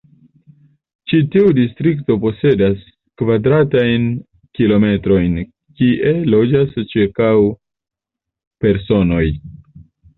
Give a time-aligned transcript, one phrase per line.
[1.11, 2.81] Ĉi tiu distrikto posedas
[3.23, 4.09] kvadratajn
[4.61, 5.39] kilometrojn,
[5.83, 7.33] kie loĝas ĉirkaŭ
[8.65, 9.27] personoj.